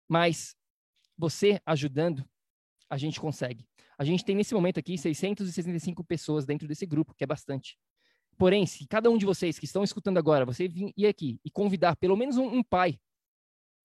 Mas 0.10 0.56
você 1.18 1.62
ajudando, 1.66 2.28
a 2.90 2.98
gente 2.98 3.20
consegue. 3.20 3.68
A 3.98 4.04
gente 4.04 4.26
tem 4.26 4.36
nesse 4.36 4.54
momento 4.54 4.80
aqui 4.80 4.98
665 4.98 6.04
pessoas 6.04 6.46
dentro 6.46 6.68
desse 6.68 6.86
grupo, 6.86 7.14
que 7.14 7.24
é 7.24 7.28
bastante. 7.28 7.78
Porém, 8.42 8.66
se 8.66 8.88
cada 8.88 9.08
um 9.08 9.20
de 9.20 9.24
vocês 9.24 9.60
que 9.60 9.66
estão 9.66 9.84
escutando 9.84 10.18
agora, 10.18 10.44
você 10.44 10.68
vir 10.68 10.92
ir 10.98 11.06
aqui 11.06 11.40
e 11.46 11.52
convidar 11.52 11.96
pelo 11.96 12.18
menos 12.18 12.38
um, 12.38 12.48
um 12.48 12.64
pai, 12.64 13.00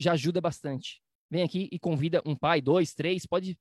já 0.01 0.13
ajuda 0.13 0.41
bastante. 0.41 1.03
Vem 1.31 1.43
aqui 1.43 1.69
e 1.71 1.79
convida 1.79 2.23
um 2.25 2.35
pai, 2.35 2.63
dois, 2.63 2.95
três, 2.95 3.27
pode 3.27 3.59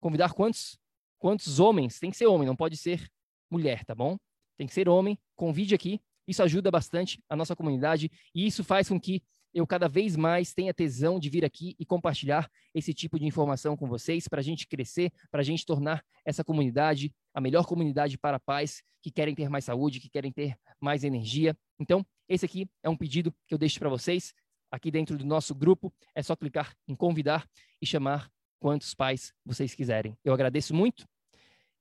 convidar 0.00 0.32
quantos? 0.34 0.78
Quantos 1.18 1.58
homens? 1.58 1.98
Tem 1.98 2.12
que 2.12 2.16
ser 2.16 2.26
homem, 2.26 2.46
não 2.46 2.54
pode 2.54 2.76
ser 2.76 3.10
mulher, 3.50 3.84
tá 3.84 3.92
bom? 3.92 4.16
Tem 4.56 4.68
que 4.68 4.72
ser 4.72 4.88
homem. 4.88 5.18
Convide 5.34 5.74
aqui. 5.74 6.00
Isso 6.28 6.44
ajuda 6.44 6.70
bastante 6.70 7.20
a 7.28 7.34
nossa 7.34 7.56
comunidade 7.56 8.08
e 8.32 8.46
isso 8.46 8.62
faz 8.62 8.88
com 8.88 9.00
que 9.00 9.24
eu 9.56 9.66
cada 9.66 9.88
vez 9.88 10.16
mais 10.16 10.52
tenha 10.52 10.74
tesão 10.74 11.18
de 11.18 11.30
vir 11.30 11.42
aqui 11.42 11.74
e 11.78 11.86
compartilhar 11.86 12.46
esse 12.74 12.92
tipo 12.92 13.18
de 13.18 13.24
informação 13.24 13.74
com 13.74 13.88
vocês, 13.88 14.28
para 14.28 14.40
a 14.40 14.42
gente 14.42 14.68
crescer, 14.68 15.10
para 15.30 15.40
a 15.40 15.42
gente 15.42 15.64
tornar 15.64 16.04
essa 16.26 16.44
comunidade 16.44 17.10
a 17.32 17.40
melhor 17.40 17.64
comunidade 17.64 18.18
para 18.18 18.38
pais 18.38 18.82
que 19.02 19.10
querem 19.10 19.34
ter 19.34 19.48
mais 19.48 19.64
saúde, 19.64 19.98
que 19.98 20.10
querem 20.10 20.30
ter 20.30 20.58
mais 20.78 21.04
energia. 21.04 21.56
Então, 21.78 22.04
esse 22.28 22.44
aqui 22.44 22.68
é 22.82 22.90
um 22.90 22.96
pedido 22.96 23.34
que 23.46 23.54
eu 23.54 23.58
deixo 23.58 23.78
para 23.78 23.88
vocês. 23.88 24.34
Aqui 24.70 24.90
dentro 24.90 25.16
do 25.16 25.24
nosso 25.24 25.54
grupo, 25.54 25.90
é 26.14 26.22
só 26.22 26.36
clicar 26.36 26.76
em 26.86 26.94
convidar 26.94 27.48
e 27.80 27.86
chamar 27.86 28.30
quantos 28.60 28.92
pais 28.92 29.32
vocês 29.42 29.74
quiserem. 29.74 30.18
Eu 30.22 30.34
agradeço 30.34 30.74
muito 30.74 31.08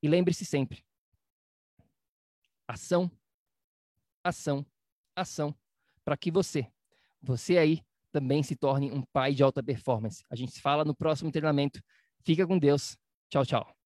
e 0.02 0.08
lembre-se 0.08 0.46
sempre: 0.46 0.86
ação, 2.66 3.12
ação, 4.24 4.66
ação, 5.14 5.54
para 6.06 6.16
que 6.16 6.32
você, 6.32 6.72
você 7.26 7.58
aí, 7.58 7.82
também 8.12 8.44
se 8.44 8.56
torne 8.56 8.92
um 8.92 9.02
pai 9.12 9.34
de 9.34 9.44
alta 9.44 9.62
performance. 9.64 10.24
A 10.30 10.36
gente 10.36 10.52
se 10.54 10.62
fala 10.62 10.86
no 10.86 10.96
próximo 10.96 11.32
treinamento. 11.32 11.82
Fica 12.24 12.48
com 12.48 12.58
Deus. 12.58 12.98
Tchau, 13.30 13.46
tchau. 13.46 13.68